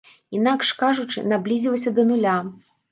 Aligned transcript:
Інакш 0.37 0.71
кажучы, 0.81 1.25
наблізілася 1.35 1.97
да 2.01 2.11
нуля. 2.13 2.39